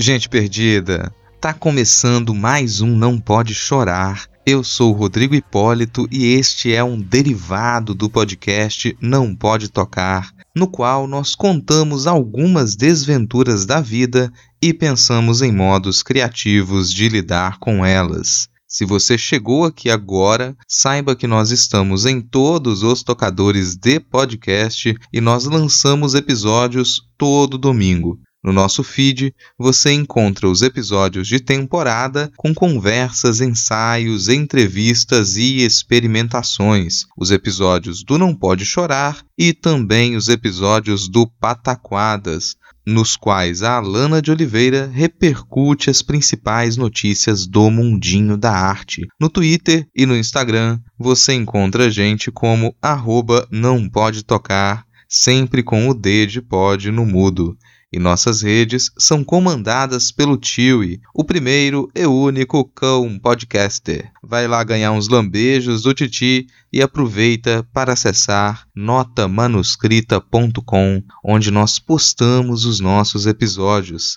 [0.00, 1.14] Gente perdida?
[1.38, 4.26] Tá começando mais um Não Pode Chorar.
[4.46, 10.32] Eu sou o Rodrigo Hipólito e este é um derivado do podcast Não Pode Tocar,
[10.56, 14.32] no qual nós contamos algumas desventuras da vida
[14.62, 18.48] e pensamos em modos criativos de lidar com elas.
[18.66, 24.94] Se você chegou aqui agora, saiba que nós estamos em todos os tocadores de podcast
[25.12, 28.18] e nós lançamos episódios todo domingo.
[28.42, 37.04] No nosso feed, você encontra os episódios de temporada com conversas, ensaios, entrevistas e experimentações,
[37.18, 43.76] os episódios do Não Pode Chorar e também os episódios do Pataquadas, nos quais a
[43.76, 49.06] Alana de Oliveira repercute as principais notícias do mundinho da arte.
[49.20, 55.62] No Twitter e no Instagram, você encontra a gente como arroba não pode tocar, sempre
[55.62, 57.54] com o D de pode no mudo
[57.92, 64.12] e nossas redes são comandadas pelo Tiwi, o primeiro e único cão podcaster.
[64.22, 72.64] Vai lá ganhar uns lambejos do Titi e aproveita para acessar notamanuscrita.com, onde nós postamos
[72.64, 74.16] os nossos episódios.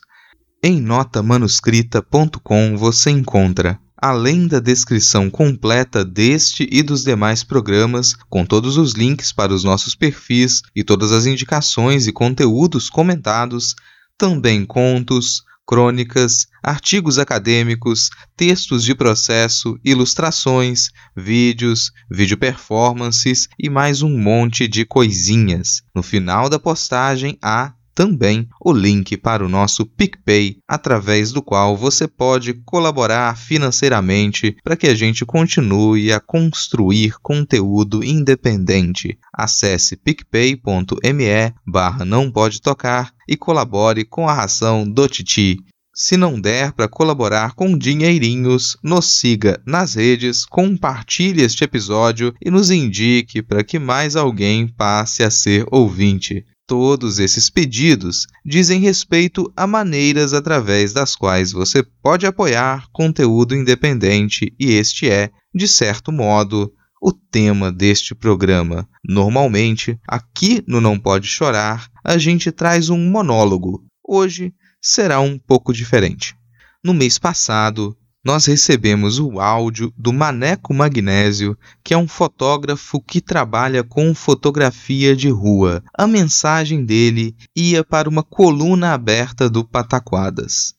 [0.63, 8.75] Em notamanuscrita.com você encontra além da descrição completa deste e dos demais programas, com todos
[8.75, 13.77] os links para os nossos perfis e todas as indicações e conteúdos comentados,
[14.17, 24.17] também contos, crônicas, artigos acadêmicos, textos de processo, ilustrações, vídeos, vídeo performances e mais um
[24.17, 25.81] monte de coisinhas.
[25.95, 31.77] No final da postagem há também o link para o nosso PicPay, através do qual
[31.77, 39.17] você pode colaborar financeiramente para que a gente continue a construir conteúdo independente.
[39.33, 45.57] Acesse picpay.me barra não pode tocar e colabore com a ração do Titi.
[45.95, 52.49] Se não der para colaborar com dinheirinhos, nos siga nas redes, compartilhe este episódio e
[52.49, 56.43] nos indique para que mais alguém passe a ser ouvinte.
[56.65, 64.55] Todos esses pedidos dizem respeito a maneiras através das quais você pode apoiar conteúdo independente,
[64.57, 66.71] e este é, de certo modo,
[67.01, 68.87] o tema deste programa.
[69.03, 73.83] Normalmente, aqui no Não Pode Chorar, a gente traz um monólogo.
[74.01, 76.33] Hoje será um pouco diferente.
[76.81, 83.19] No mês passado, nós recebemos o áudio do Maneco Magnésio, que é um fotógrafo que
[83.19, 85.83] trabalha com fotografia de rua.
[85.93, 90.73] A mensagem dele ia para uma coluna aberta do Pataquadas.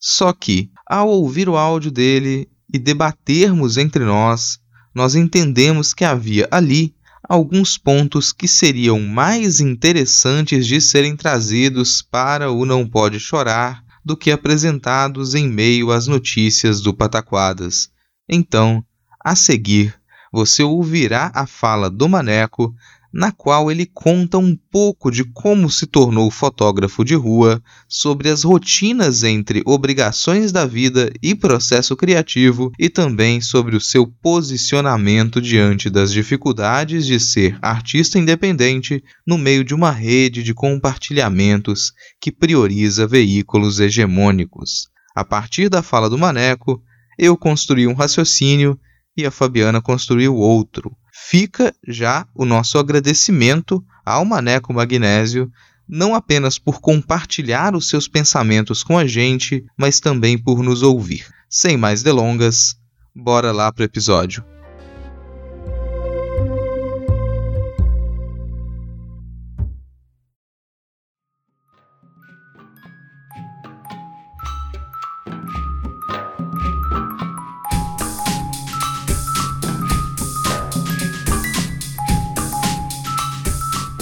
[0.00, 4.58] Só que, ao ouvir o áudio dele e debatermos entre nós,
[4.94, 6.94] nós entendemos que havia ali
[7.28, 14.16] alguns pontos que seriam mais interessantes de serem trazidos para o Não Pode Chorar do
[14.16, 17.90] que apresentados em meio às notícias do Pataquadas.
[18.28, 18.84] Então,
[19.18, 19.96] a seguir,
[20.32, 22.72] você ouvirá a fala do Maneco
[23.16, 28.42] na qual ele conta um pouco de como se tornou fotógrafo de rua, sobre as
[28.42, 35.88] rotinas entre obrigações da vida e processo criativo e também sobre o seu posicionamento diante
[35.88, 43.06] das dificuldades de ser artista independente no meio de uma rede de compartilhamentos que prioriza
[43.06, 44.88] veículos hegemônicos.
[45.14, 46.82] A partir da fala do Maneco,
[47.18, 48.78] eu construí um raciocínio
[49.16, 50.94] e a Fabiana construiu outro
[51.28, 55.50] fica já o nosso agradecimento ao Maneco Magnésio,
[55.88, 61.26] não apenas por compartilhar os seus pensamentos com a gente, mas também por nos ouvir.
[61.50, 62.76] Sem mais delongas,
[63.14, 64.44] bora lá pro episódio.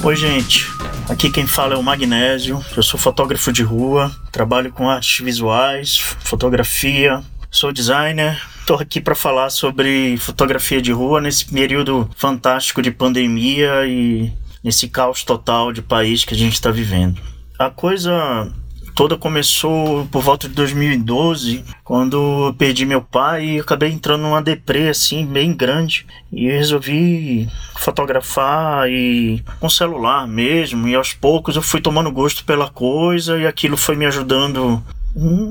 [0.05, 0.67] Oi, gente.
[1.09, 2.63] Aqui quem fala é o Magnésio.
[2.77, 8.39] Eu sou fotógrafo de rua, trabalho com artes visuais, fotografia, sou designer.
[8.61, 14.31] Estou aqui para falar sobre fotografia de rua nesse período fantástico de pandemia e
[14.63, 17.19] nesse caos total de país que a gente está vivendo.
[17.59, 18.53] A coisa
[18.95, 24.43] toda começou por volta de 2012, quando eu perdi meu pai e acabei entrando numa
[24.43, 26.07] deprê assim, bem grande.
[26.33, 32.69] E resolvi fotografar e com celular mesmo, e aos poucos eu fui tomando gosto pela
[32.69, 34.83] coisa e aquilo foi me ajudando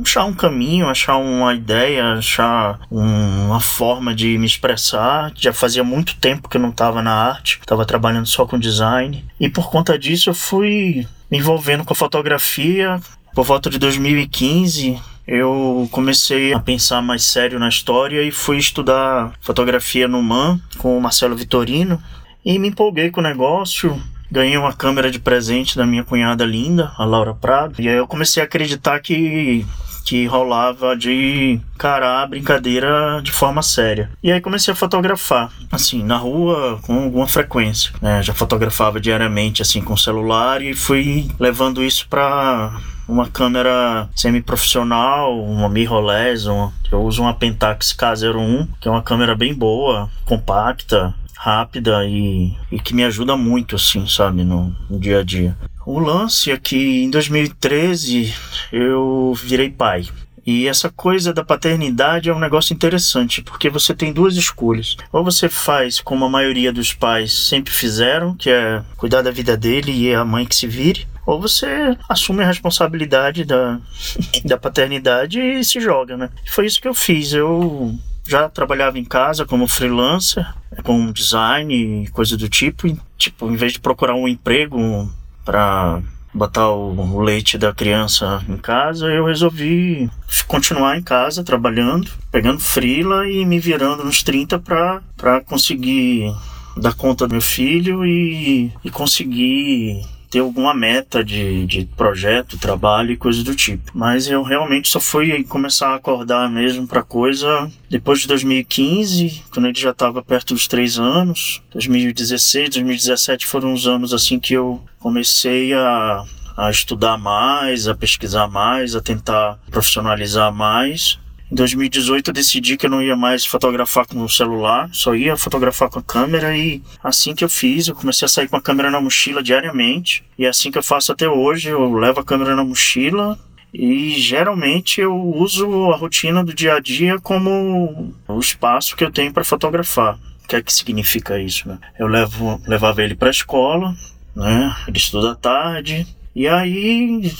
[0.01, 5.31] achar um caminho, achar uma ideia, achar uma forma de me expressar.
[5.35, 9.23] Já fazia muito tempo que eu não estava na arte, estava trabalhando só com design.
[9.39, 12.99] E por conta disso eu fui me envolvendo com a fotografia,
[13.33, 19.33] por volta de 2015, eu comecei a pensar mais sério na história e fui estudar
[19.41, 22.01] fotografia no MAN com o Marcelo Vitorino
[22.45, 23.99] e me empolguei com o negócio.
[24.31, 28.07] Ganhei uma câmera de presente da minha cunhada linda, a Laura Prado, e aí eu
[28.07, 29.65] comecei a acreditar que
[30.03, 34.11] que rolava de encarar a brincadeira de forma séria.
[34.21, 37.93] E aí comecei a fotografar, assim, na rua com alguma frequência.
[38.01, 38.21] Né?
[38.21, 45.69] Já fotografava diariamente, assim, com celular e fui levando isso para uma câmera semi-profissional, uma
[45.69, 52.05] mirrorless, uma, eu uso uma Pentax K01, que é uma câmera bem boa, compacta, rápida
[52.05, 55.57] e, e que me ajuda muito, assim, sabe, no, no dia a dia.
[55.85, 58.33] O lance é que em 2013
[58.71, 60.05] eu virei pai.
[60.45, 64.97] E essa coisa da paternidade é um negócio interessante, porque você tem duas escolhas.
[65.11, 69.55] Ou você faz como a maioria dos pais sempre fizeram, que é cuidar da vida
[69.55, 73.79] dele e a mãe que se vire, ou você assume a responsabilidade da,
[74.43, 76.29] da paternidade e se joga, né?
[76.47, 77.33] Foi isso que eu fiz.
[77.33, 77.97] Eu
[78.27, 80.45] já trabalhava em casa como freelancer,
[80.83, 82.87] com design e coisa do tipo.
[82.87, 85.09] E, tipo, em vez de procurar um emprego
[85.45, 86.01] para
[86.33, 90.09] botar o, leite da criança em casa, eu resolvi
[90.47, 96.33] continuar em casa trabalhando, pegando frila e me virando nos 30 para conseguir
[96.75, 100.03] dar conta do meu filho e, e conseguir
[100.33, 103.91] ter alguma meta de, de projeto, trabalho e coisa do tipo.
[103.93, 109.67] Mas eu realmente só fui começar a acordar mesmo pra coisa depois de 2015, quando
[109.67, 111.61] ele já estava perto dos três anos.
[111.71, 116.23] 2016, 2017 foram os anos assim que eu comecei a,
[116.57, 121.19] a estudar mais, a pesquisar mais, a tentar profissionalizar mais.
[121.51, 125.37] Em 2018 eu decidi que eu não ia mais fotografar com o celular, só ia
[125.37, 128.61] fotografar com a câmera e assim que eu fiz, eu comecei a sair com a
[128.61, 130.23] câmera na mochila diariamente.
[130.37, 133.37] E é assim que eu faço até hoje, eu levo a câmera na mochila,
[133.73, 139.11] e geralmente eu uso a rotina do dia a dia como o espaço que eu
[139.11, 140.19] tenho para fotografar.
[140.43, 141.67] O que é que significa isso?
[141.67, 141.79] Né?
[141.97, 143.95] Eu levo, levava ele para a escola,
[144.35, 144.75] né?
[144.87, 146.05] ele estuda à tarde,
[146.35, 147.31] e aí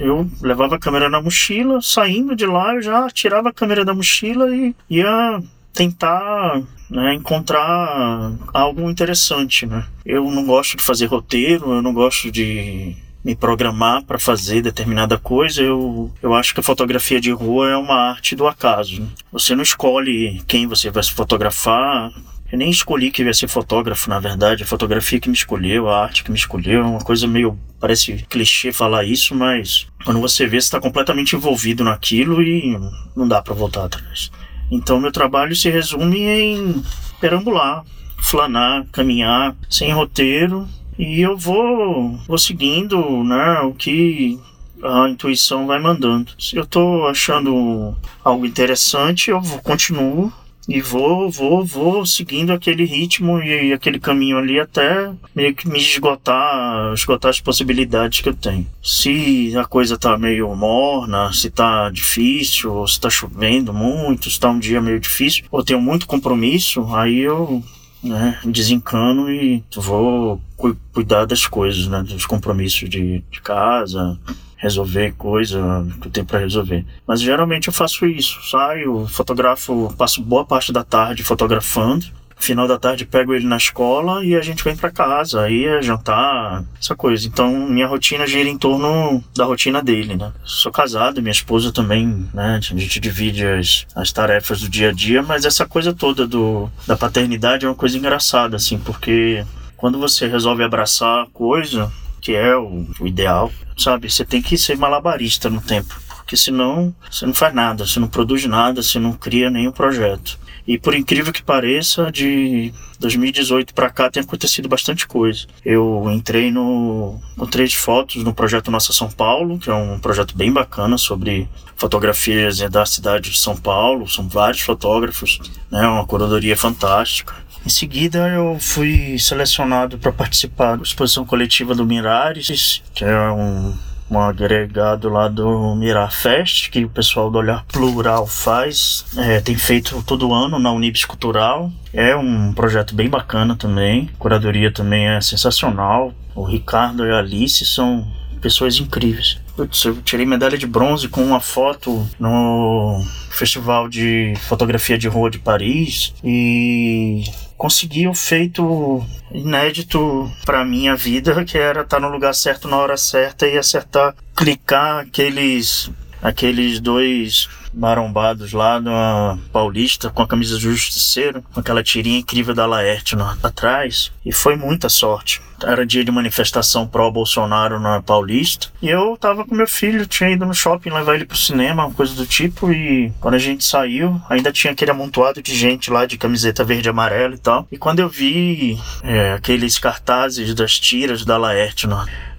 [0.00, 3.94] eu levava a câmera na mochila, saindo de lá eu já tirava a câmera da
[3.94, 5.40] mochila e ia
[5.72, 9.86] tentar né, encontrar algo interessante, né?
[10.04, 15.18] Eu não gosto de fazer roteiro, eu não gosto de me programar para fazer determinada
[15.18, 19.06] coisa, eu, eu acho que a fotografia de rua é uma arte do acaso.
[19.30, 22.10] Você não escolhe quem você vai se fotografar,
[22.52, 24.64] eu nem escolhi que ia ser fotógrafo, na verdade.
[24.64, 26.82] A fotografia que me escolheu, a arte que me escolheu.
[26.82, 27.58] É uma coisa meio.
[27.78, 32.78] Parece clichê falar isso, mas quando você vê, você está completamente envolvido naquilo e
[33.16, 34.30] não dá para voltar atrás.
[34.70, 36.82] Então, meu trabalho se resume em
[37.20, 37.84] perambular,
[38.18, 40.68] flanar, caminhar, sem roteiro.
[40.98, 44.38] E eu vou, vou seguindo né, o que
[44.82, 46.32] a intuição vai mandando.
[46.38, 50.32] Se eu estou achando algo interessante, eu vou, continuo
[50.70, 55.80] e vou, vou, vou seguindo aquele ritmo e aquele caminho ali até meio que me
[55.80, 58.64] esgotar, esgotar as possibilidades que eu tenho.
[58.80, 64.38] Se a coisa tá meio morna, se tá difícil, ou se tá chovendo muito, se
[64.38, 67.64] tá um dia meio difícil, ou tenho muito compromisso, aí eu
[68.00, 74.16] né, desencano e vou cu cuidar das coisas, né, dos compromissos de, de casa,
[74.60, 76.84] resolver coisa que eu tenho para resolver.
[77.06, 82.06] Mas geralmente eu faço isso, saio, fotografo, passo boa parte da tarde fotografando.
[82.36, 85.82] Final da tarde pego ele na escola e a gente vem para casa, aí é
[85.82, 87.26] jantar, essa coisa.
[87.26, 90.32] Então minha rotina gira em torno da rotina dele, né?
[90.42, 92.56] Sou casado, minha esposa também, né?
[92.56, 96.70] A gente divide as, as tarefas do dia a dia, mas essa coisa toda do,
[96.86, 99.44] da paternidade é uma coisa engraçada, assim, porque
[99.76, 104.10] quando você resolve abraçar a coisa, que é o, o ideal, sabe?
[104.10, 105.94] Você tem que ser malabarista no tempo
[106.30, 110.38] porque senão você não faz nada, você não produz nada, você não cria nenhum projeto.
[110.64, 115.48] E por incrível que pareça, de 2018 para cá tem acontecido bastante coisa.
[115.64, 117.18] Eu entrei no
[117.50, 122.60] três fotos no projeto Nossa São Paulo, que é um projeto bem bacana sobre fotografias
[122.70, 124.08] da cidade de São Paulo.
[124.08, 125.84] São vários fotógrafos, né?
[125.88, 127.34] Uma curadoria fantástica.
[127.64, 133.74] Em seguida, eu fui selecionado para participar da exposição coletiva do Mirares, que é um
[134.10, 139.04] um agregado lá do Mirar Fest, que o pessoal do Olhar Plural faz.
[139.16, 141.70] É, tem feito todo ano na Unibis Cultural.
[141.92, 144.10] É um projeto bem bacana também.
[144.12, 146.12] A curadoria também é sensacional.
[146.34, 148.06] O Ricardo e a Alice são
[148.40, 149.38] pessoas incríveis.
[149.54, 155.30] Putz, eu tirei medalha de bronze com uma foto no Festival de Fotografia de Rua
[155.30, 157.22] de Paris e
[157.60, 162.78] consegui o feito inédito para minha vida, que era estar tá no lugar certo na
[162.78, 165.90] hora certa e acertar, clicar aqueles
[166.22, 172.54] aqueles dois marombados lá na Paulista com a camisa do Justiceiro, com aquela tirinha incrível
[172.54, 175.42] da Laerte atrás, e foi muita sorte.
[175.62, 180.46] Era dia de manifestação pró-Bolsonaro na Paulista, e eu tava com meu filho, tinha ido
[180.46, 184.20] no shopping levar ele pro cinema, uma coisa do tipo, e quando a gente saiu,
[184.28, 187.66] ainda tinha aquele amontoado de gente lá de camiseta verde e amarela e tal.
[187.70, 191.86] E quando eu vi é, aqueles cartazes das tiras da Laerte,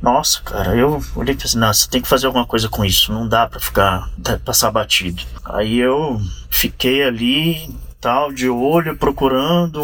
[0.01, 3.27] nossa, cara, eu olhei e pensei, nossa, tem que fazer alguma coisa com isso, não
[3.27, 4.09] dá para ficar,
[4.43, 5.21] passar batido.
[5.45, 7.69] Aí eu fiquei ali
[8.01, 9.79] tal, de olho, procurando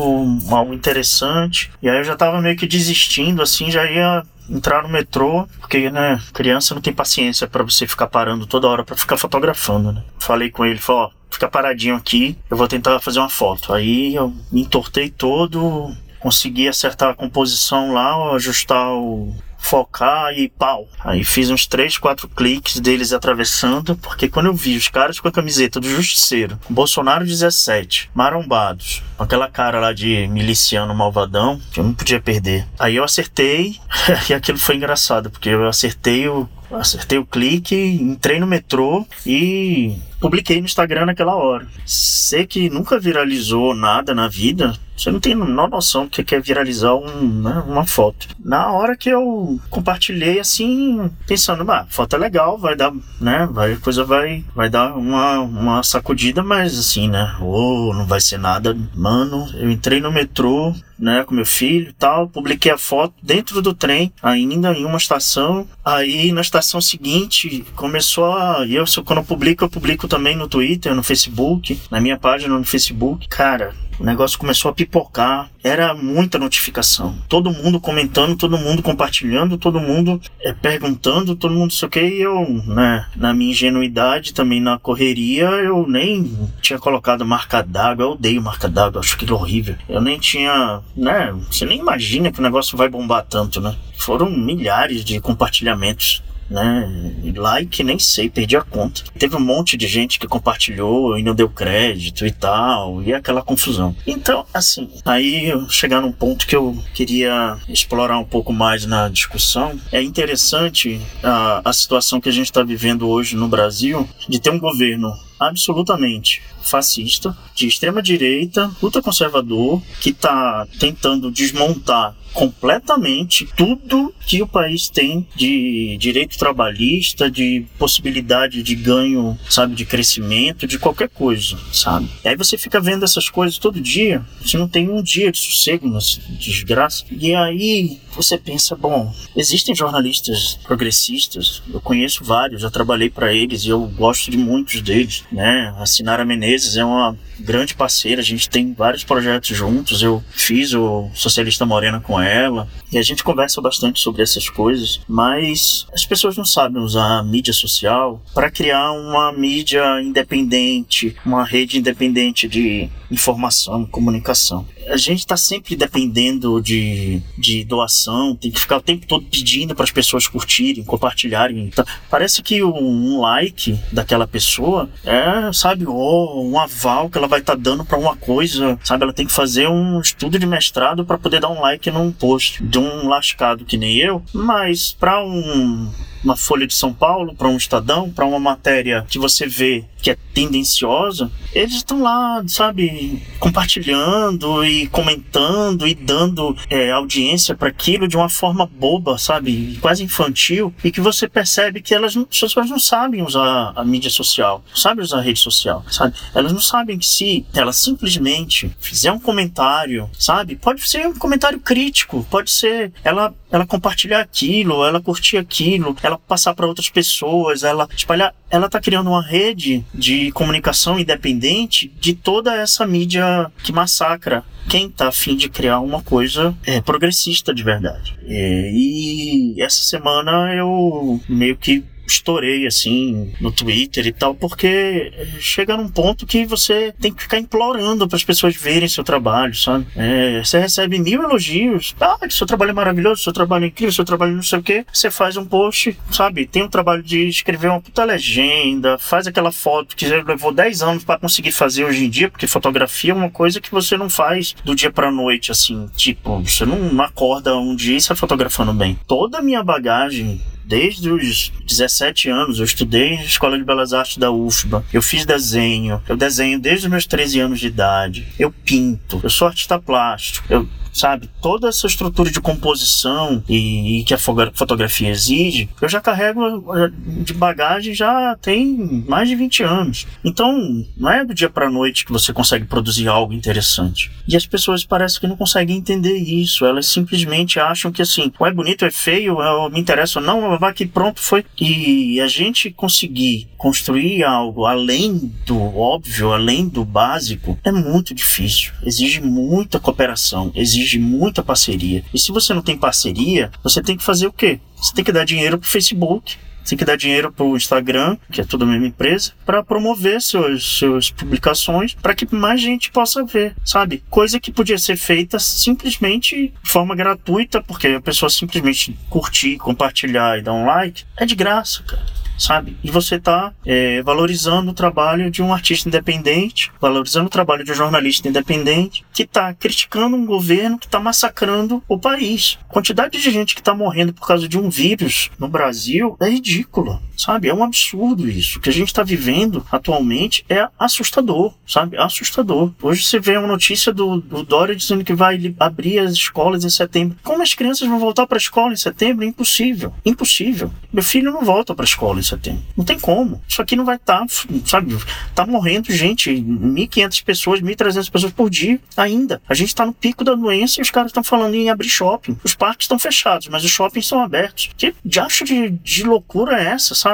[0.49, 1.71] algo interessante.
[1.81, 5.89] E aí eu já tava meio que desistindo, assim, já ia entrar no metrô, porque,
[5.89, 10.03] né, criança não tem paciência para você ficar parando toda hora para ficar fotografando, né?
[10.17, 13.73] Falei com ele, falou, ó, fica paradinho aqui, eu vou tentar fazer uma foto.
[13.73, 20.87] Aí eu me entortei todo, consegui acertar a composição lá, ajustar o, focar e pau.
[21.03, 25.27] Aí fiz uns 3, 4 cliques deles atravessando, porque quando eu vi os caras com
[25.27, 31.83] a camiseta do Justiceiro, Bolsonaro 17, marombados, aquela cara lá de miliciano malvadão, que eu
[31.83, 32.67] não podia perder.
[32.79, 33.79] Aí eu acertei,
[34.29, 39.97] e aquilo foi engraçado, porque eu acertei o acertei o clique, entrei no metrô e
[40.19, 41.67] publiquei no Instagram naquela hora.
[41.85, 46.33] Sei que nunca viralizou nada na vida, você não tem a menor noção do que
[46.33, 48.27] é viralizar um, né, uma foto.
[48.43, 53.73] Na hora que eu compartilhei, assim, pensando, bah, foto é legal, vai dar, né, vai,
[53.73, 58.39] a coisa vai, vai dar uma, uma sacudida, mas assim, né, oh, não vai ser
[58.39, 58.75] nada.
[58.95, 62.27] Mano, eu entrei no metrô, né, com meu filho e tal.
[62.27, 65.67] Publiquei a foto dentro do trem, ainda em uma estação.
[65.83, 68.65] Aí na estação seguinte começou a.
[68.67, 72.63] Eu, quando eu publico, eu publico também no Twitter, no Facebook, na minha página no
[72.63, 73.27] Facebook.
[73.27, 77.15] Cara, o negócio começou a pipocar, era muita notificação.
[77.27, 82.01] Todo mundo comentando, todo mundo compartilhando, todo mundo é, perguntando, todo mundo sei o que.
[82.01, 88.05] E eu, né, na minha ingenuidade, também na correria, eu nem tinha colocado marca d'água.
[88.05, 89.75] Eu odeio marca d'água, acho aquilo horrível.
[89.89, 93.75] Eu nem tinha, né, você nem imagina que o negócio vai bombar tanto, né?
[93.97, 97.13] Foram milhares de compartilhamentos né?
[97.35, 99.03] Like, nem sei, perdi a conta.
[99.17, 103.41] Teve um monte de gente que compartilhou e não deu crédito e tal, e aquela
[103.41, 103.95] confusão.
[104.05, 109.79] Então, assim, aí chegar num ponto que eu queria explorar um pouco mais na discussão.
[109.91, 114.49] É interessante a, a situação que a gente está vivendo hoje no Brasil de ter
[114.49, 124.43] um governo absolutamente fascista, de extrema direita, ultraconservador, que está tentando desmontar completamente tudo que
[124.43, 131.09] o país tem de direito trabalhista, de possibilidade de ganho, sabe, de crescimento, de qualquer
[131.09, 132.07] coisa, sabe?
[132.23, 135.39] E aí você fica vendo essas coisas todo dia, você não tem um dia de
[135.39, 137.05] sossego nessa desgraça.
[137.09, 143.63] E aí você pensa, bom, existem jornalistas progressistas, eu conheço vários, já trabalhei para eles
[143.63, 145.73] e eu gosto de muitos deles, né?
[145.77, 150.73] A Sinara Menezes é uma grande parceira, a gente tem vários projetos juntos, eu fiz
[150.73, 156.05] o Socialista Morena com ela, e a gente conversa bastante sobre essas coisas, mas as
[156.05, 162.47] pessoas não sabem usar a mídia social para criar uma mídia independente, uma rede independente
[162.47, 168.81] de informação, comunicação a gente está sempre dependendo de, de doação, tem que ficar o
[168.81, 171.65] tempo todo pedindo para as pessoas curtirem, compartilharem.
[171.65, 175.16] Então, parece que um, like daquela pessoa é,
[175.53, 179.03] sabe, oh, um aval que ela vai estar tá dando para uma coisa, sabe?
[179.03, 182.63] Ela tem que fazer um estudo de mestrado para poder dar um like num post
[182.63, 185.91] de um lascado que nem eu, mas para um
[186.27, 190.11] uma Folha de São Paulo, para um Estadão, para uma matéria que você vê que
[190.11, 198.07] é tendenciosa, eles estão lá, sabe, compartilhando e comentando e dando é, audiência para aquilo
[198.07, 202.69] de uma forma boba, sabe, quase infantil, e que você percebe que elas, as pessoas
[202.69, 206.15] não sabem usar a mídia social, não sabem usar a rede social, sabe?
[206.35, 211.59] Elas não sabem que se ela simplesmente fizer um comentário, sabe, pode ser um comentário
[211.59, 217.63] crítico, pode ser ela ela compartilhar aquilo, ela curtir aquilo, ela passar para outras pessoas,
[217.63, 218.33] ela espalhar.
[218.49, 224.89] Ela tá criando uma rede de comunicação independente de toda essa mídia que massacra quem
[224.89, 228.17] tá afim de criar uma coisa é, progressista de verdade.
[228.23, 235.77] É, e essa semana eu meio que estourei assim no Twitter e tal, porque chega
[235.77, 239.85] num ponto que você tem que ficar implorando para as pessoas verem seu trabalho, sabe?
[239.95, 244.05] É, você recebe mil elogios, ah, seu trabalho é maravilhoso, seu trabalho é incrível, seu
[244.05, 244.85] trabalho não sei o que.
[244.91, 246.45] Você faz um post, sabe?
[246.45, 251.03] Tem o trabalho de escrever uma puta legenda, faz aquela foto que levou 10 anos
[251.03, 254.55] para conseguir fazer hoje em dia, porque fotografia é uma coisa que você não faz
[254.63, 258.97] do dia pra noite, assim, tipo, você não acorda um dia e sai fotografando bem.
[259.07, 262.59] Toda a minha bagagem desde os 17 anos.
[262.59, 264.83] Eu estudei na Escola de Belas Artes da UFBA.
[264.91, 266.01] Eu fiz desenho.
[266.07, 268.27] Eu desenho desde os meus 13 anos de idade.
[268.37, 269.19] Eu pinto.
[269.23, 270.45] Eu sou artista plástico.
[270.49, 271.29] Eu sabe?
[271.41, 276.41] Toda essa estrutura de composição e, e, que a fotografia exige, eu já carrego
[276.75, 276.91] eh,
[277.23, 280.07] de bagagem já tem mais de 20 anos.
[280.23, 284.11] Então, não é do dia para noite que você consegue produzir algo interessante.
[284.27, 286.65] E as pessoas parecem que não conseguem entender isso.
[286.65, 290.25] Elas simplesmente acham que assim, ou é bonito, ou é feio, ou me interessa ou
[290.25, 291.45] não, vai que pronto foi.
[291.59, 298.71] E a gente conseguir construir algo além do óbvio, além do básico, é muito difícil.
[298.83, 302.03] Exige muita cooperação, exige exige muita parceria.
[302.13, 304.59] E se você não tem parceria, você tem que fazer o quê?
[304.75, 306.37] Você tem que dar dinheiro pro Facebook,
[306.67, 310.21] tem que dar dinheiro para o Instagram, que é toda a mesma empresa, para promover
[310.21, 314.03] suas, suas publicações, para que mais gente possa ver, sabe?
[314.09, 320.37] Coisa que podia ser feita simplesmente de forma gratuita, porque a pessoa simplesmente curtir, compartilhar
[320.37, 322.77] e dar um like, é de graça, cara sabe?
[322.83, 327.71] E você está é, valorizando o trabalho de um artista independente, valorizando o trabalho de
[327.71, 332.57] um jornalista independente, que está criticando um governo que está massacrando o país.
[332.69, 336.29] A quantidade de gente que está morrendo por causa de um vírus no Brasil é
[336.29, 337.49] ridícula, sabe?
[337.49, 338.59] É um absurdo isso.
[338.59, 341.97] O que a gente está vivendo atualmente é assustador, sabe?
[341.97, 342.71] É assustador.
[342.81, 346.69] Hoje você vê uma notícia do, do Dória dizendo que vai abrir as escolas em
[346.69, 347.17] setembro.
[347.23, 349.25] Como as crianças vão voltar para a escola em setembro?
[349.25, 349.93] Impossível.
[350.05, 350.71] Impossível.
[350.93, 352.63] Meu filho não volta para a escola em setembro.
[352.75, 353.41] Não tem como.
[353.47, 354.27] Isso aqui não vai estar, tá,
[354.65, 354.95] sabe?
[355.33, 359.41] Tá morrendo gente, 1.500 pessoas, 1.300 pessoas por dia ainda.
[359.49, 362.37] A gente tá no pico da doença e os caras estão falando em abrir shopping.
[362.43, 364.69] Os parques estão fechados, mas os shoppings estão abertos.
[364.77, 367.06] Que diacho de, de loucura é essa, sabe?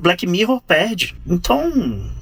[0.00, 1.14] Black Mirror perde.
[1.26, 1.70] Então,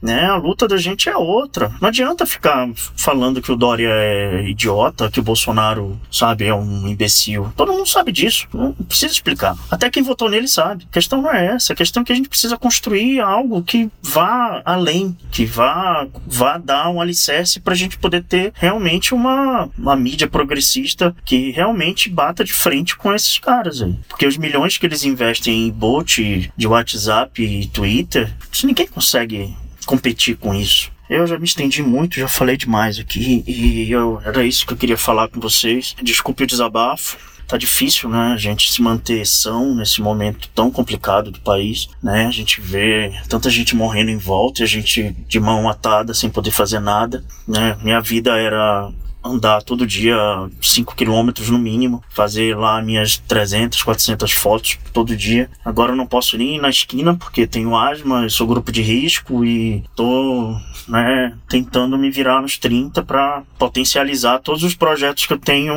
[0.02, 1.72] né, a luta da gente é outra.
[1.80, 6.88] Não adianta ficar falando que o Dória é idiota, que o Bolsonaro, sabe, é um
[6.88, 7.52] imbecil.
[7.56, 8.46] Todo mundo sabe disso.
[8.52, 9.56] Não precisa explicar.
[9.70, 10.86] Até quem votou nele sabe.
[10.90, 11.72] A questão não é essa.
[11.72, 16.58] A questão é que a gente precisa construir algo que vá além, que vá, vá
[16.58, 22.08] dar um alicerce para a gente poder ter realmente uma, uma mídia progressista que realmente
[22.08, 23.94] bata de frente com esses caras aí.
[24.08, 27.09] Porque os milhões que eles investem em bot de WhatsApp
[27.42, 28.32] e Twitter,
[28.64, 30.90] ninguém consegue competir com isso.
[31.08, 34.76] Eu já me estendi muito, já falei demais aqui e eu, era isso que eu
[34.76, 35.96] queria falar com vocês.
[36.00, 37.16] Desculpe o desabafo,
[37.48, 38.32] tá difícil, né?
[38.32, 42.26] A gente se manter são nesse momento tão complicado do país, né?
[42.26, 46.30] A gente vê tanta gente morrendo em volta e a gente de mão atada sem
[46.30, 47.76] poder fazer nada, né?
[47.82, 48.92] Minha vida era
[49.22, 50.16] andar todo dia
[50.60, 55.50] 5 quilômetros no mínimo, fazer lá minhas 300, 400 fotos todo dia.
[55.64, 59.44] Agora eu não posso nem ir na esquina porque tenho asma, sou grupo de risco
[59.44, 60.56] e tô,
[60.88, 65.74] né, tentando me virar nos 30 para potencializar todos os projetos que eu tenho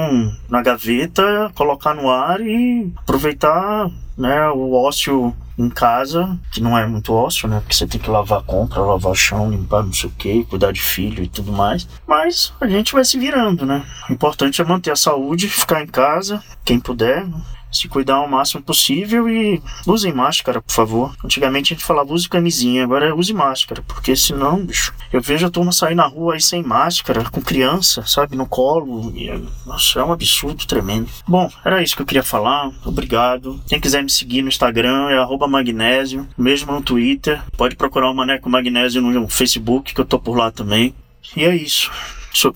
[0.49, 6.85] na gaveta, colocar no ar e aproveitar, né, o ócio em casa, que não é
[6.85, 7.59] muito ócio, né?
[7.59, 10.43] Porque você tem que lavar a compra, lavar o chão, limpar não sei o que,
[10.45, 11.87] cuidar de filho e tudo mais.
[12.07, 13.85] Mas a gente vai se virando, né?
[14.09, 17.25] O importante é manter a saúde, ficar em casa, quem puder,
[17.73, 21.15] se cuidar ao máximo possível e usem máscara, por favor.
[21.23, 25.45] Antigamente a gente falava use camisinha, agora é use máscara, porque senão, bicho, eu vejo
[25.45, 29.11] a turma sair na rua aí sem máscara, com criança, sabe, no colo.
[29.15, 29.29] E,
[29.65, 31.09] nossa, é um absurdo tremendo.
[31.27, 32.71] Bom, era isso que eu queria falar.
[32.85, 33.59] Obrigado.
[33.67, 37.41] Quem quiser me seguir no Instagram é magnésio, mesmo no Twitter.
[37.57, 40.93] Pode procurar o Maneco Magnésio no Facebook, que eu tô por lá também.
[41.35, 41.91] E é isso.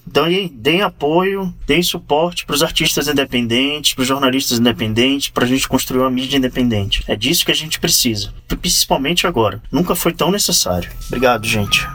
[0.05, 5.47] Deem, deem apoio, deem suporte para os artistas independentes, para os jornalistas independentes, para a
[5.47, 7.03] gente construir uma mídia independente.
[7.07, 9.61] É disso que a gente precisa, principalmente agora.
[9.71, 10.89] Nunca foi tão necessário.
[11.07, 11.85] Obrigado, gente.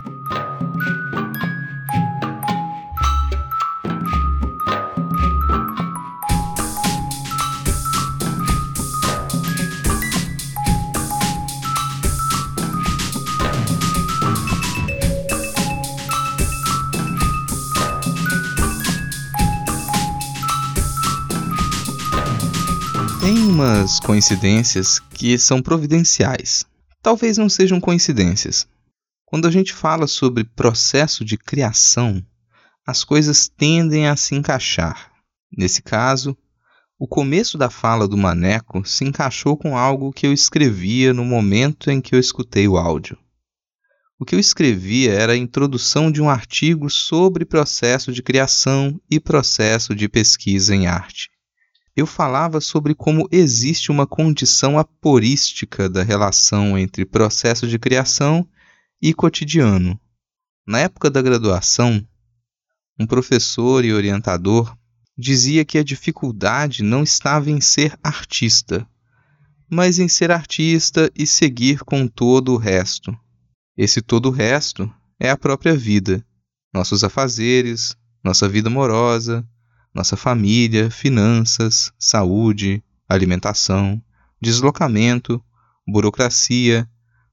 [23.53, 26.65] Algumas coincidências que são providenciais.
[27.03, 28.67] Talvez não sejam coincidências.
[29.27, 32.25] Quando a gente fala sobre processo de criação,
[32.87, 35.13] as coisas tendem a se encaixar.
[35.55, 36.35] Nesse caso,
[36.99, 41.91] o começo da fala do Maneco se encaixou com algo que eu escrevia no momento
[41.91, 43.19] em que eu escutei o áudio.
[44.19, 49.21] O que eu escrevia era a introdução de um artigo sobre processo de criação e
[49.21, 51.32] processo de pesquisa em arte
[51.95, 58.49] eu falava sobre como existe uma condição aporística da relação entre processo de criação
[59.01, 60.01] e cotidiano.
[60.67, 62.07] Na época da graduação,
[62.99, 64.77] um professor e orientador
[65.17, 68.87] dizia que a dificuldade não estava em ser artista,
[69.71, 73.17] mas em ser artista e seguir com todo o resto.
[73.77, 76.25] Esse todo o resto é a própria vida,
[76.73, 79.47] nossos afazeres, nossa vida amorosa,
[79.95, 84.03] nossa família, finanças, saúde, alimentação,
[84.41, 85.43] deslocamento,
[85.87, 86.89] burocracia,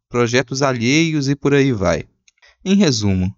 [0.09, 2.05] projetos alheios e por aí vai.
[2.63, 3.33] Em resumo,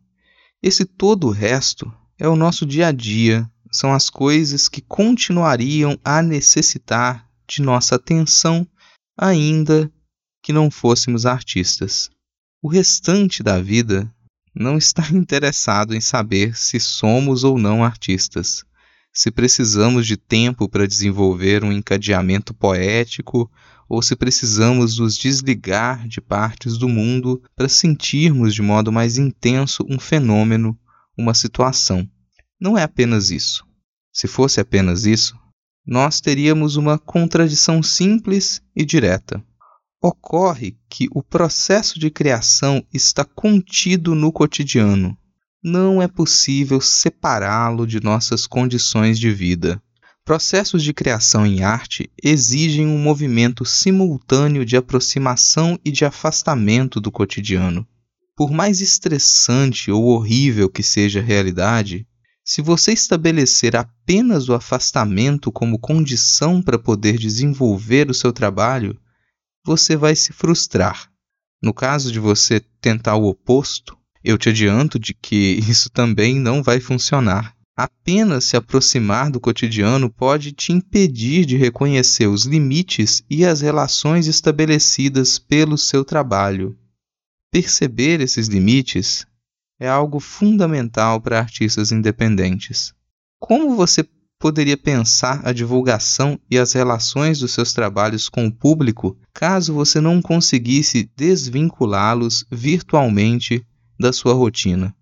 [0.62, 5.98] esse todo o resto é o nosso dia a dia, são as coisas que continuariam
[6.04, 8.68] a necessitar de nossa atenção,
[9.18, 9.92] ainda
[10.44, 12.10] que não fôssemos artistas.
[12.62, 14.12] O restante da vida
[14.54, 18.66] não está interessado em saber se somos ou não artistas
[19.14, 23.52] se precisamos de tempo para desenvolver um encadeamento poético
[23.90, 29.86] ou se precisamos nos desligar de partes do mundo para sentirmos de modo mais intenso
[29.90, 30.80] um fenômeno,
[31.18, 32.10] uma situação.
[32.60, 33.66] Não é apenas isso.
[34.14, 35.36] Se fosse apenas isso,
[35.86, 39.44] nós teríamos uma contradição simples e direta.
[40.02, 45.18] Ocorre que o processo de criação está contido no cotidiano,
[45.64, 49.82] não é possível separá-lo de nossas condições de vida.
[50.26, 57.12] Processos de criação em arte exigem um movimento simultâneo de aproximação e de afastamento do
[57.12, 57.88] cotidiano.
[58.36, 62.08] Por mais estressante ou horrível que seja a realidade,
[62.44, 69.00] se você estabelecer apenas o afastamento como condição para poder desenvolver o seu trabalho,
[69.64, 71.12] você vai se frustrar.
[71.62, 76.62] No caso de você tentar o oposto, eu te adianto de que isso também não
[76.62, 77.56] vai funcionar.
[77.76, 84.28] Apenas se aproximar do cotidiano pode te impedir de reconhecer os limites e as relações
[84.28, 86.78] estabelecidas pelo seu trabalho.
[87.52, 89.26] Perceber esses limites
[89.80, 92.94] é algo fundamental para artistas independentes.
[93.40, 94.08] Como você
[94.38, 100.02] poderia pensar a divulgação e as relações dos seus trabalhos com o público caso você
[100.02, 103.66] não conseguisse desvinculá-los virtualmente
[104.02, 104.94] da sua rotina.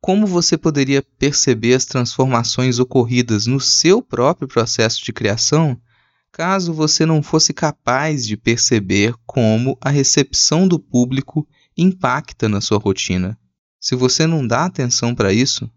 [0.00, 5.80] Como você poderia perceber as transformações ocorridas no seu próprio processo de criação
[6.30, 12.78] caso você não fosse capaz de perceber como a recepção do público impacta na sua
[12.78, 13.38] rotina?
[13.80, 15.70] Se você não dá atenção para isso,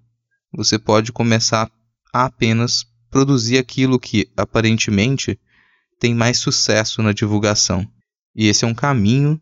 [0.51, 1.71] você pode começar
[2.13, 5.39] a apenas produzir aquilo que aparentemente
[5.99, 7.87] tem mais sucesso na divulgação.
[8.35, 9.41] E esse é um caminho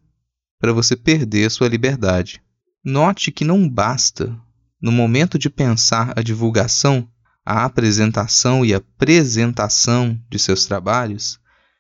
[0.60, 2.42] para você perder sua liberdade.
[2.88, 4.40] Note que não basta,
[4.80, 7.10] no momento de pensar a divulgação,
[7.44, 11.40] a apresentação e a apresentação de seus trabalhos,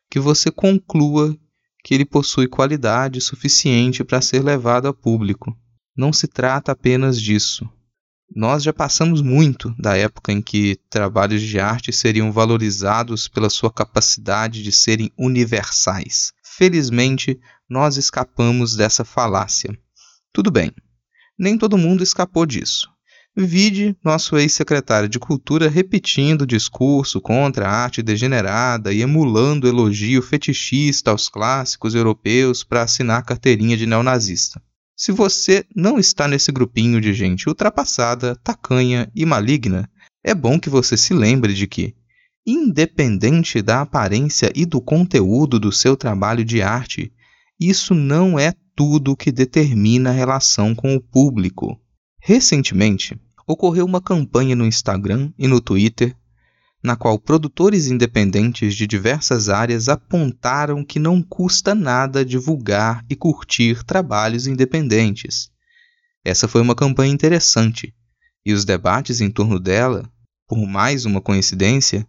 [0.09, 1.37] que você conclua
[1.83, 5.55] que ele possui qualidade suficiente para ser levado a público.
[5.95, 7.69] Não se trata apenas disso.
[8.35, 13.71] Nós já passamos muito da época em que trabalhos de arte seriam valorizados pela sua
[13.71, 16.33] capacidade de serem universais.
[16.43, 17.39] Felizmente,
[17.69, 19.77] nós escapamos dessa falácia.
[20.33, 20.71] Tudo bem,
[21.37, 22.89] nem todo mundo escapou disso.
[23.37, 31.11] Vide nosso ex-secretário de Cultura repetindo discurso contra a arte degenerada e emulando elogio fetichista
[31.11, 34.61] aos clássicos europeus para assinar carteirinha de neonazista.
[34.95, 39.89] Se você não está nesse grupinho de gente ultrapassada, tacanha e maligna,
[40.23, 41.93] é bom que você se lembre de que,
[42.47, 47.11] independente da aparência e do conteúdo do seu trabalho de arte,
[47.59, 51.79] isso não é tudo o que determina a relação com o público.
[52.19, 56.15] Recentemente, ocorreu uma campanha no Instagram e no Twitter
[56.83, 63.83] na qual produtores independentes de diversas áreas apontaram que não custa nada divulgar e curtir
[63.83, 65.49] trabalhos independentes.
[66.23, 67.91] Essa foi uma campanha interessante,
[68.45, 70.07] e os debates em torno dela,
[70.47, 72.07] por mais uma coincidência,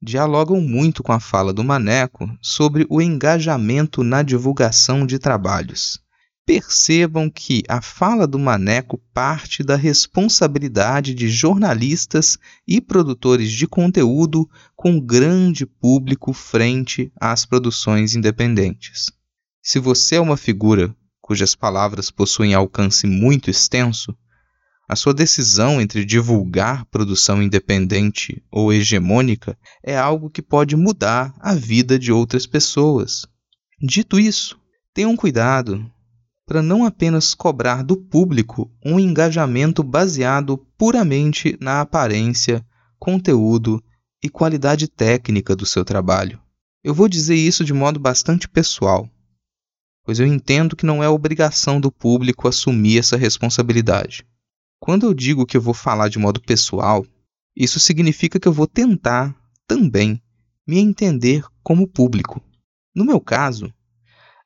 [0.00, 6.01] dialogam muito com a fala do Maneco sobre o engajamento na divulgação de trabalhos
[6.44, 14.48] percebam que a fala do Maneco parte da responsabilidade de jornalistas e produtores de conteúdo
[14.74, 19.12] com grande público frente às produções independentes.
[19.62, 24.16] Se você é uma figura cujas palavras possuem alcance muito extenso,
[24.88, 31.54] a sua decisão entre divulgar produção independente ou hegemônica é algo que pode mudar a
[31.54, 33.24] vida de outras pessoas.
[33.80, 34.58] Dito isso,
[34.92, 35.90] tenham cuidado
[36.52, 42.62] para não apenas cobrar do público um engajamento baseado puramente na aparência,
[42.98, 43.82] conteúdo
[44.22, 46.38] e qualidade técnica do seu trabalho.
[46.84, 49.08] Eu vou dizer isso de modo bastante pessoal,
[50.04, 54.22] pois eu entendo que não é obrigação do público assumir essa responsabilidade.
[54.78, 57.02] Quando eu digo que eu vou falar de modo pessoal,
[57.56, 59.34] isso significa que eu vou tentar,
[59.66, 60.20] também,
[60.68, 62.42] me entender como público.
[62.94, 63.72] No meu caso,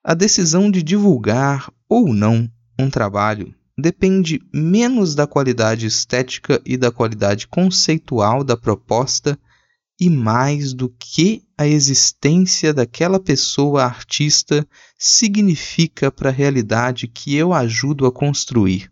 [0.08, 6.92] a decisão de divulgar ou não um trabalho depende menos da qualidade estética e da
[6.92, 9.36] qualidade conceitual da proposta
[10.00, 14.64] e mais do que a existência daquela pessoa artista
[14.96, 18.88] significa para a realidade que eu ajudo a construir.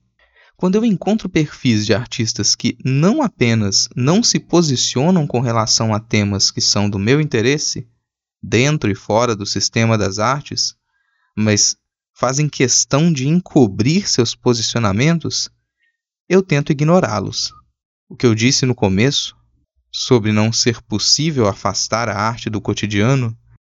[0.56, 6.00] Quando eu encontro perfis de artistas que não apenas não se posicionam com relação a
[6.00, 7.86] temas que são do meu interesse,
[8.42, 10.74] dentro e fora do sistema das artes,
[11.36, 11.76] mas
[12.14, 15.50] fazem questão de encobrir seus posicionamentos,
[16.28, 17.52] eu tento ignorá-los.
[18.08, 19.36] O que eu disse no começo,
[19.92, 23.36] sobre não ser possível afastar a arte do cotidiano,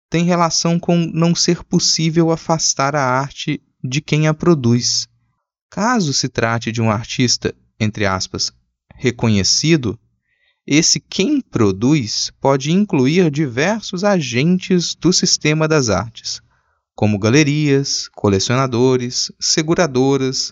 [0.09, 5.07] tem relação com não ser possível afastar a arte de quem a produz.
[5.69, 8.53] Caso se trate de um artista, entre aspas,
[8.95, 9.99] reconhecido,
[10.65, 16.41] esse quem produz pode incluir diversos agentes do sistema das artes
[16.97, 20.51] como galerias, colecionadores, seguradoras,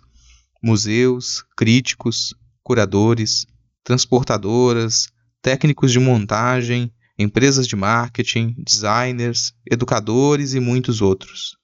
[0.61, 3.47] museus, críticos, curadores,
[3.83, 5.07] transportadoras,
[5.41, 11.57] técnicos de montagem, empresas de marketing, designers, educadores e muitos outros.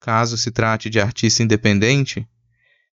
[0.00, 2.24] Caso se trate de artista independente,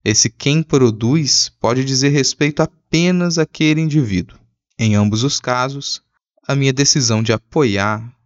[0.04, 4.38] esse quem produz pode dizer respeito apenas àquele indivíduo.
[4.78, 6.00] Em ambos os casos,
[6.46, 8.16] a minha decisão de apoiar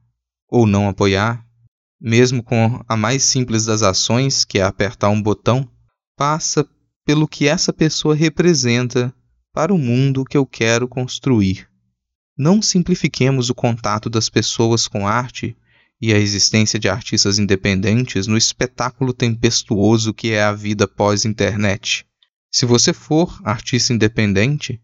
[0.50, 1.48] ou não apoiar
[2.00, 5.68] mesmo com a mais simples das ações, que é apertar um botão,
[6.16, 6.66] passa
[7.04, 9.12] pelo que essa pessoa representa
[9.52, 11.68] para o mundo que eu quero construir.
[12.36, 15.56] Não simplifiquemos o contato das pessoas com arte
[16.00, 22.06] e a existência de artistas independentes no espetáculo tempestuoso que é a vida pós-internet.
[22.50, 24.80] Se você for artista independente,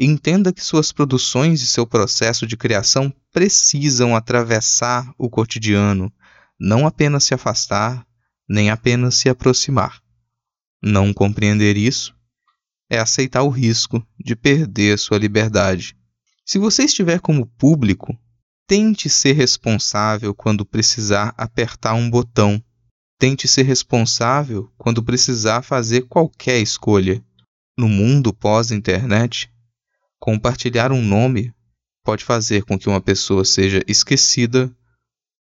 [0.00, 6.10] entenda que suas produções e seu processo de criação precisam atravessar o cotidiano,
[6.62, 8.06] não apenas se afastar,
[8.48, 10.00] nem apenas se aproximar.
[10.80, 12.14] Não compreender isso
[12.88, 15.96] é aceitar o risco de perder sua liberdade.
[16.46, 18.16] Se você estiver como público,
[18.64, 22.62] tente ser responsável quando precisar apertar um botão.
[23.18, 27.24] Tente ser responsável quando precisar fazer qualquer escolha.
[27.76, 29.50] No mundo pós-internet,
[30.20, 31.52] compartilhar um nome
[32.04, 34.72] pode fazer com que uma pessoa seja esquecida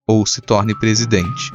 [0.09, 1.53] ou se torne presidente.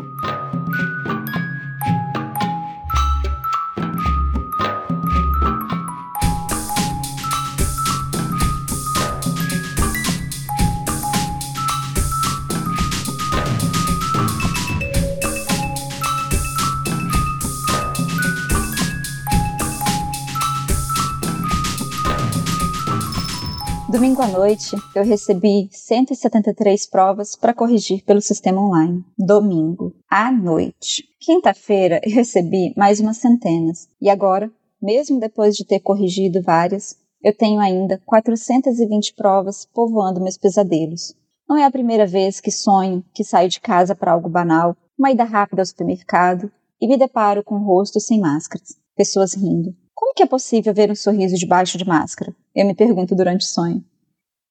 [23.95, 29.05] Domingo à noite, eu recebi 173 provas para corrigir pelo sistema online.
[29.17, 31.05] Domingo à noite.
[31.21, 33.87] Quinta-feira, eu recebi mais umas centenas.
[34.03, 34.51] E agora,
[34.83, 41.15] mesmo depois de ter corrigido várias, eu tenho ainda 420 provas povoando meus pesadelos.
[41.49, 45.13] Não é a primeira vez que sonho que saio de casa para algo banal, uma
[45.13, 49.73] ida rápida ao supermercado, e me deparo com o rosto sem máscaras, pessoas rindo.
[49.95, 52.35] Como que é possível ver um sorriso debaixo de máscara?
[52.55, 53.85] Eu me pergunto durante o sonho.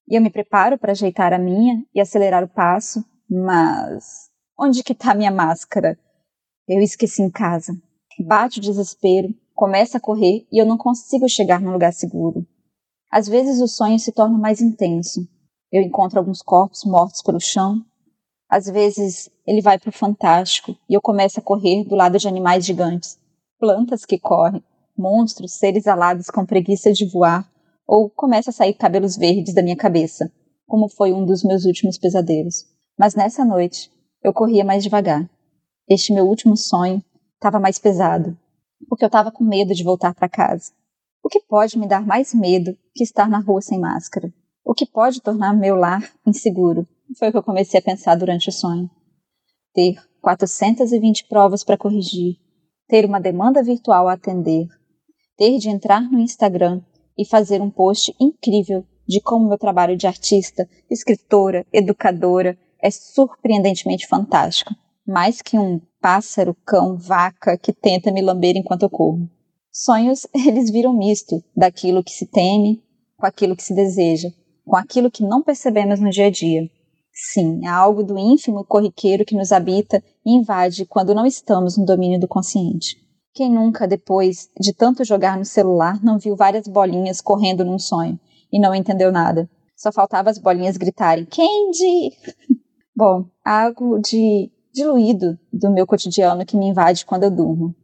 [0.08, 4.92] E eu me preparo para ajeitar a minha e acelerar o passo, mas onde que
[4.92, 5.98] está minha máscara?
[6.68, 7.72] Eu esqueci em casa.
[8.20, 12.46] Bate o desespero começa a correr e eu não consigo chegar num lugar seguro.
[13.10, 15.26] Às vezes o sonho se torna mais intenso.
[15.72, 17.80] Eu encontro alguns corpos mortos pelo chão.
[18.50, 22.28] Às vezes ele vai para o fantástico e eu começo a correr do lado de
[22.28, 23.18] animais gigantes,
[23.58, 24.62] plantas que correm,
[24.96, 27.48] monstros, seres alados com preguiça de voar,
[27.86, 30.32] ou começa a sair cabelos verdes da minha cabeça,
[30.66, 32.66] como foi um dos meus últimos pesadelos.
[32.98, 33.90] Mas nessa noite
[34.22, 35.28] eu corria mais devagar.
[35.88, 37.02] Este meu último sonho
[37.34, 38.36] estava mais pesado,
[38.88, 40.72] porque eu estava com medo de voltar para casa.
[41.22, 44.32] O que pode me dar mais medo que estar na rua sem máscara?
[44.64, 46.86] O que pode tornar meu lar inseguro?
[47.18, 48.90] Foi o que eu comecei a pensar durante o sonho.
[49.74, 52.36] Ter 420 provas para corrigir,
[52.88, 54.66] ter uma demanda virtual a atender,
[55.36, 56.80] ter de entrar no Instagram
[57.16, 64.06] e fazer um post incrível de como meu trabalho de artista, escritora, educadora é surpreendentemente
[64.06, 64.74] fantástico.
[65.06, 69.28] Mais que um pássaro, cão, vaca que tenta me lamber enquanto eu corro.
[69.70, 72.82] Sonhos, eles viram misto daquilo que se teme
[73.16, 74.28] com aquilo que se deseja,
[74.64, 76.68] com aquilo que não percebemos no dia a dia.
[77.12, 81.78] Sim, há algo do ínfimo e corriqueiro que nos habita e invade quando não estamos
[81.78, 82.96] no domínio do consciente.
[83.34, 88.18] Quem nunca, depois de tanto jogar no celular, não viu várias bolinhas correndo num sonho
[88.52, 89.50] e não entendeu nada?
[89.76, 92.16] Só faltava as bolinhas gritarem: Candy!
[92.94, 97.74] Bom, algo de diluído do meu cotidiano que me invade quando eu durmo.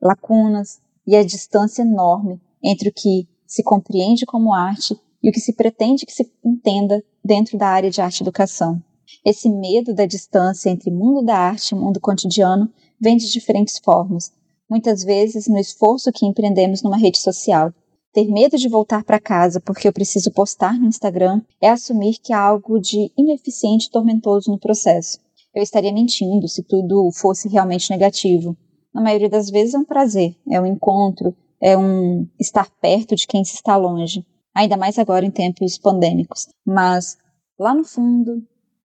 [0.00, 5.40] Lacunas e a distância enorme entre o que se compreende como arte e o que
[5.40, 8.80] se pretende que se entenda dentro da área de arte educação.
[9.24, 14.32] Esse medo da distância entre mundo da arte e mundo cotidiano vem de diferentes formas,
[14.68, 17.72] muitas vezes no esforço que empreendemos numa rede social.
[18.12, 22.32] Ter medo de voltar para casa porque eu preciso postar no Instagram é assumir que
[22.32, 25.18] há algo de ineficiente e tormentoso no processo.
[25.54, 28.56] Eu estaria mentindo se tudo fosse realmente negativo.
[28.92, 33.26] Na maioria das vezes é um prazer, é um encontro, é um estar perto de
[33.26, 34.24] quem se está longe,
[34.54, 36.46] ainda mais agora em tempos pandêmicos.
[36.64, 37.16] Mas
[37.58, 38.42] lá no fundo,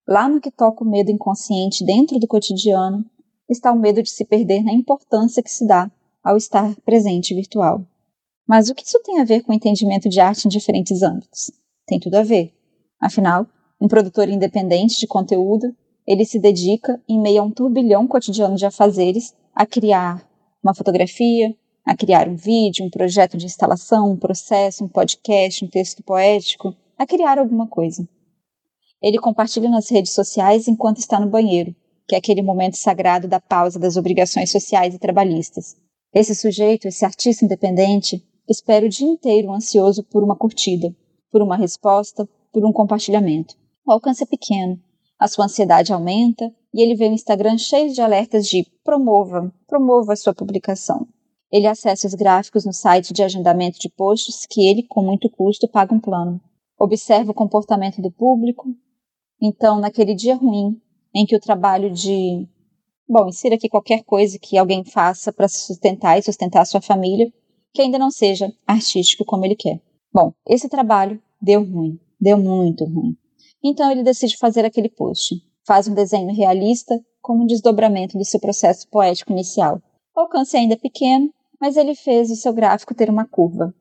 [0.07, 3.05] lá no que toca o medo inconsciente dentro do cotidiano,
[3.49, 5.91] está o medo de se perder na importância que se dá
[6.23, 7.85] ao estar presente virtual.
[8.47, 11.51] Mas o que isso tem a ver com o entendimento de arte em diferentes âmbitos?
[11.85, 12.53] Tem tudo a ver.
[12.99, 13.47] Afinal,
[13.79, 18.65] um produtor independente de conteúdo, ele se dedica, em meio a um turbilhão cotidiano de
[18.65, 20.27] afazeres, a criar
[20.63, 25.69] uma fotografia, a criar um vídeo, um projeto de instalação, um processo, um podcast, um
[25.69, 28.07] texto poético, a criar alguma coisa.
[29.01, 31.73] Ele compartilha nas redes sociais enquanto está no banheiro,
[32.09, 35.77] que é aquele momento sagrado da pausa das obrigações sociais e trabalhistas.
[36.11, 40.91] Esse sujeito, esse artista independente, espera o dia inteiro ansioso por uma curtida,
[41.31, 43.55] por uma resposta, por um compartilhamento.
[43.85, 44.81] O alcance é pequeno,
[45.19, 50.13] a sua ansiedade aumenta e ele vê o Instagram cheio de alertas de promova, promova
[50.13, 51.07] a sua publicação.
[51.51, 55.67] Ele acessa os gráficos no site de agendamento de posts que ele, com muito custo,
[55.67, 56.41] paga um plano.
[56.79, 58.67] Observa o comportamento do público.
[59.39, 60.81] Então, naquele dia ruim,
[61.13, 62.47] em que o trabalho de.
[63.07, 66.81] Bom, insira aqui qualquer coisa que alguém faça para se sustentar e sustentar a sua
[66.81, 67.31] família,
[67.73, 69.81] que ainda não seja artístico como ele quer.
[70.13, 73.15] Bom, esse trabalho deu ruim, deu muito ruim.
[73.63, 75.35] Então ele decide fazer aquele post.
[75.65, 79.81] Faz um desenho realista como um desdobramento do seu processo poético inicial.
[80.15, 83.73] O alcance ainda é pequeno, mas ele fez o seu gráfico ter uma curva.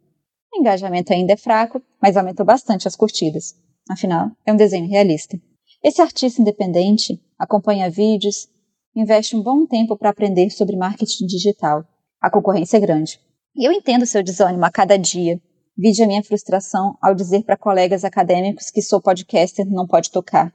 [0.53, 3.55] O engajamento ainda é fraco, mas aumentou bastante as curtidas.
[3.89, 5.41] Afinal, é um desenho realista.
[5.83, 8.49] Esse artista independente acompanha vídeos,
[8.97, 11.85] investe um bom tempo para aprender sobre marketing digital.
[12.21, 13.21] A concorrência é grande.
[13.55, 15.41] E eu entendo seu desânimo a cada dia.
[15.77, 20.53] Vide a minha frustração ao dizer para colegas acadêmicos que sou podcaster não pode tocar.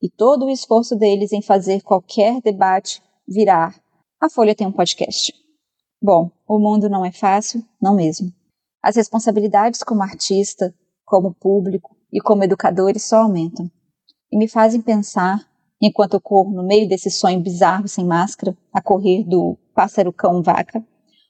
[0.00, 3.74] E todo o esforço deles em fazer qualquer debate virar.
[4.20, 5.32] A Folha tem um podcast.
[6.00, 8.32] Bom, o mundo não é fácil, não mesmo.
[8.80, 10.72] As responsabilidades como artista,
[11.04, 13.68] como público e como educadores só aumentam
[14.32, 15.46] e me fazem pensar,
[15.80, 20.42] enquanto eu corro no meio desse sonho bizarro sem máscara, a correr do pássaro cão
[20.42, 20.82] vaca,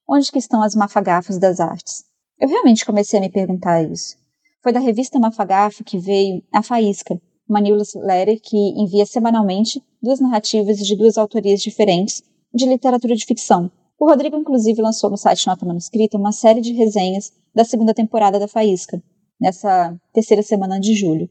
[0.08, 2.04] onde que estão as mafagafos das artes?
[2.40, 4.16] Eu realmente comecei a me perguntar isso.
[4.62, 10.78] Foi da revista Mafagafo que veio a Faísca, uma newsletter que envia semanalmente duas narrativas
[10.78, 12.22] de duas autorias diferentes
[12.54, 13.70] de literatura de ficção.
[13.98, 18.38] O Rodrigo, inclusive, lançou no site Nota Manuscrita uma série de resenhas da segunda temporada
[18.38, 19.02] da Faísca,
[19.40, 21.28] nessa terceira semana de julho.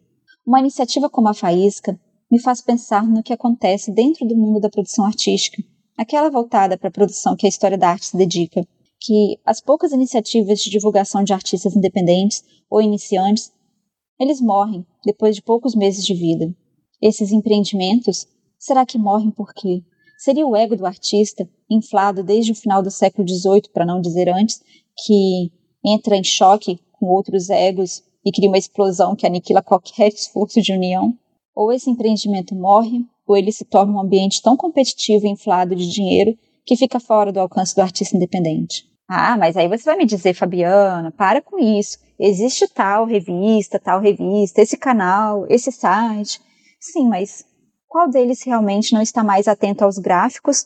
[0.51, 1.97] Uma iniciativa como a Faísca
[2.29, 5.63] me faz pensar no que acontece dentro do mundo da produção artística,
[5.97, 8.67] aquela voltada para a produção que a história da arte se dedica,
[8.99, 13.49] que as poucas iniciativas de divulgação de artistas independentes ou iniciantes,
[14.19, 16.53] eles morrem depois de poucos meses de vida.
[17.01, 18.27] Esses empreendimentos,
[18.59, 19.81] será que morrem por quê?
[20.17, 24.27] Seria o ego do artista, inflado desde o final do século XVIII, para não dizer
[24.27, 24.61] antes,
[25.05, 25.49] que
[25.81, 30.73] entra em choque com outros egos e cria uma explosão que aniquila qualquer esforço de
[30.73, 31.13] união?
[31.55, 35.89] Ou esse empreendimento morre, ou ele se torna um ambiente tão competitivo e inflado de
[35.89, 38.85] dinheiro que fica fora do alcance do artista independente.
[39.09, 41.97] Ah, mas aí você vai me dizer, Fabiana, para com isso.
[42.17, 46.39] Existe tal revista, tal revista, esse canal, esse site.
[46.79, 47.43] Sim, mas
[47.87, 50.65] qual deles realmente não está mais atento aos gráficos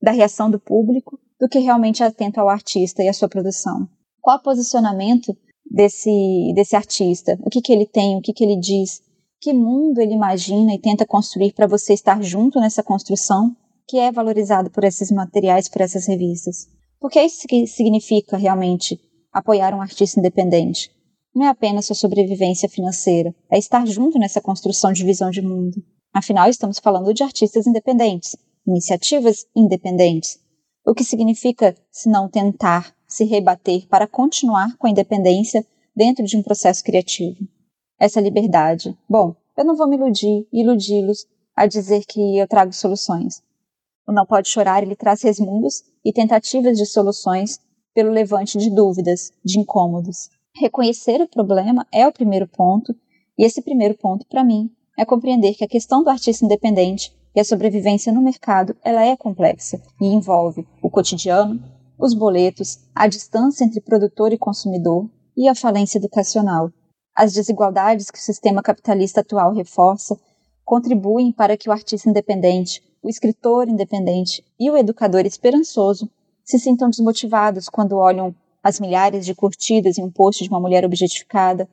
[0.00, 3.86] da reação do público do que realmente atento ao artista e à sua produção?
[4.22, 7.38] Qual posicionamento desse, desse artista?
[7.42, 8.16] O que, que ele tem?
[8.16, 9.00] O que, que ele diz?
[9.40, 13.56] Que mundo ele imagina e tenta construir para você estar junto nessa construção
[13.88, 16.68] que é valorizado por esses materiais, por essas revistas?
[17.00, 19.00] Porque é isso que significa realmente
[19.32, 20.90] apoiar um artista independente.
[21.34, 25.82] Não é apenas sua sobrevivência financeira, é estar junto nessa construção de visão de mundo.
[26.12, 28.36] Afinal, estamos falando de artistas independentes,
[28.66, 30.38] iniciativas independentes.
[30.86, 36.36] O que significa se não tentar se rebater para continuar com a independência dentro de
[36.36, 37.46] um processo criativo?
[37.98, 38.96] Essa liberdade.
[39.08, 43.42] Bom, eu não vou me iludir e iludi-los a dizer que eu trago soluções.
[44.06, 47.60] O Não Pode Chorar ele traz resmundos e tentativas de soluções
[47.94, 50.30] pelo levante de dúvidas, de incômodos.
[50.54, 52.94] Reconhecer o problema é o primeiro ponto,
[53.38, 57.40] e esse primeiro ponto, para mim, é compreender que a questão do artista independente e
[57.40, 61.62] a sobrevivência no mercado ela é complexa e envolve o cotidiano,
[62.02, 66.68] os boletos, a distância entre produtor e consumidor e a falência educacional.
[67.14, 70.18] As desigualdades que o sistema capitalista atual reforça
[70.64, 76.10] contribuem para que o artista independente, o escritor independente e o educador esperançoso
[76.44, 78.34] se sintam desmotivados quando olham
[78.64, 81.68] as milhares de curtidas em um post de uma mulher objetificada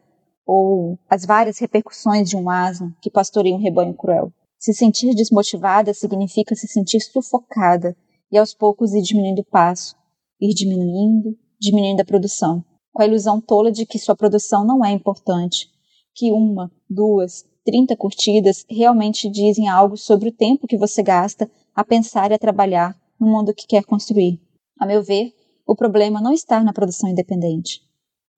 [0.46, 4.32] ou as várias repercussões de um asno que pastoreia um rebanho cruel.
[4.60, 7.98] Se sentir desmotivada significa se sentir sufocada
[8.32, 9.99] e aos poucos ir diminuindo o passo,
[10.40, 12.64] ir diminuindo, diminuindo a produção,
[12.94, 15.70] com a ilusão tola de que sua produção não é importante,
[16.14, 21.84] que uma, duas, trinta curtidas realmente dizem algo sobre o tempo que você gasta a
[21.84, 24.40] pensar e a trabalhar no mundo que quer construir.
[24.80, 25.34] A meu ver,
[25.68, 27.88] o problema não está na produção independente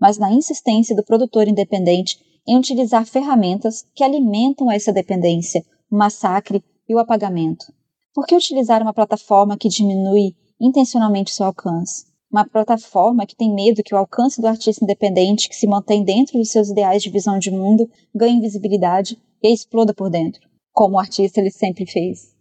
[0.02, 6.64] mas na insistência do produtor independente em utilizar ferramentas que alimentam essa dependência, o massacre
[6.90, 7.72] e o apagamento.
[8.12, 12.06] Por que utilizar uma plataforma que diminui intencionalmente seu alcance?
[12.32, 16.38] Uma plataforma que tem medo que o alcance do artista independente que se mantém dentro
[16.38, 21.00] dos seus ideais de visão de mundo ganhe visibilidade e exploda por dentro, como o
[21.00, 22.36] artista ele sempre fez,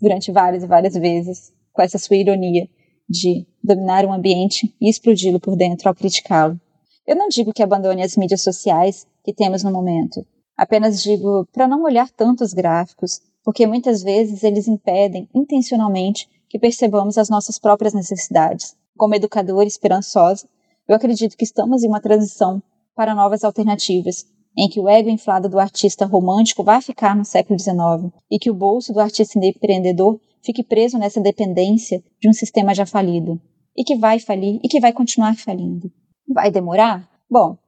[0.00, 2.68] durante várias e várias vezes, com essa sua ironia
[3.08, 6.58] de dominar um ambiente e explodi-lo por dentro ao criticá-lo.
[7.06, 10.24] Eu não digo que abandone as mídias sociais que temos no momento.
[10.56, 17.18] Apenas digo para não olhar tantos gráficos, porque muitas vezes eles impedem intencionalmente que percebamos
[17.18, 18.76] as nossas próprias necessidades.
[18.96, 20.48] Como educadora esperançosa,
[20.88, 22.62] eu acredito que estamos em uma transição
[22.94, 24.24] para novas alternativas,
[24.56, 28.50] em que o ego inflado do artista romântico vai ficar no século XIX e que
[28.50, 33.40] o bolso do artista empreendedor fique preso nessa dependência de um sistema já falido,
[33.76, 35.90] e que vai falir e que vai continuar falindo.
[36.32, 37.08] Vai demorar?
[37.28, 37.58] Bom,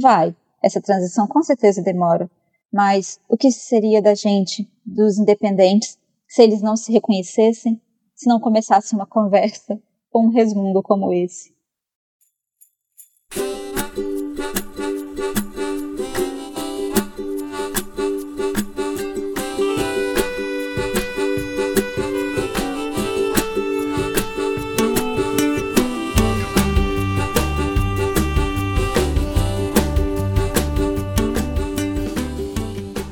[0.00, 0.34] vai.
[0.62, 2.30] Essa transição com certeza demora.
[2.72, 5.96] Mas o que seria da gente, dos independentes,
[6.28, 7.80] se eles não se reconhecessem,
[8.14, 11.54] se não começasse uma conversa com um resmundo como esse?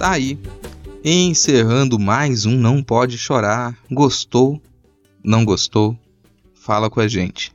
[0.02, 0.38] tá aí.
[1.02, 3.74] Encerrando mais um Não Pode Chorar.
[3.90, 4.60] Gostou?
[5.24, 5.96] Não gostou?
[6.54, 7.52] Fala com a gente.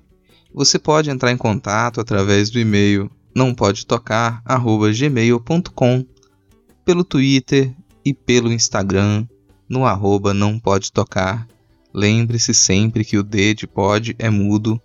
[0.54, 6.06] Você pode entrar em contato através do e-mail não pode tocar gmail.com
[6.84, 7.72] pelo Twitter
[8.04, 9.28] e pelo Instagram
[9.70, 11.48] no arroba não pode tocar.
[11.94, 14.82] Lembre-se sempre que o D de pode é mudo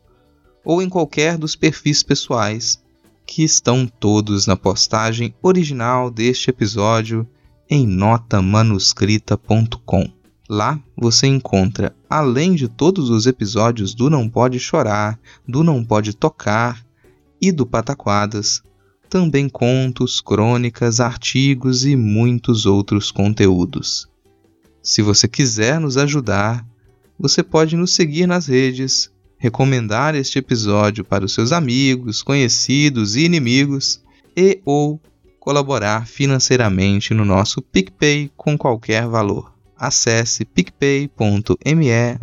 [0.64, 2.82] ou em qualquer dos perfis pessoais
[3.26, 7.26] que estão todos na postagem original deste episódio
[7.70, 10.21] em notamanuscrita.com.
[10.52, 16.14] Lá você encontra, além de todos os episódios do Não Pode Chorar, do Não Pode
[16.14, 16.84] Tocar
[17.40, 18.62] e do Pataquadas,
[19.08, 24.06] também contos, crônicas, artigos e muitos outros conteúdos.
[24.82, 26.66] Se você quiser nos ajudar,
[27.18, 33.24] você pode nos seguir nas redes, recomendar este episódio para os seus amigos, conhecidos e
[33.24, 34.02] inimigos
[34.36, 35.00] e ou
[35.40, 39.51] colaborar financeiramente no nosso PicPay com qualquer valor.
[39.82, 41.10] Acesse picpay.me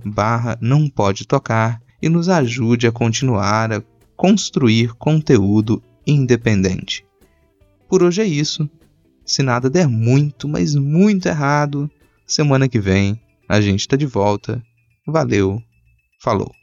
[0.06, 3.84] barra não pode tocar e nos ajude a continuar a
[4.16, 7.06] construir conteúdo independente.
[7.90, 8.70] Por hoje é isso.
[9.26, 11.92] Se nada der muito, mas muito errado,
[12.26, 14.64] semana que vem a gente está de volta.
[15.06, 15.62] Valeu,
[16.22, 16.59] falou.